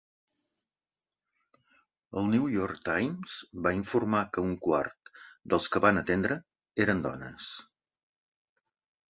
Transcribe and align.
El 2.21 2.31
"New 2.35 2.47
York 2.53 2.79
Times" 2.87 3.35
va 3.67 3.75
informar 3.81 4.23
que 4.39 4.45
un 4.47 4.57
quarte 4.65 5.15
dels 5.53 5.69
que 5.77 5.83
van 5.87 6.03
atendre 6.03 6.41
eren 6.89 7.05
dones. 7.07 7.53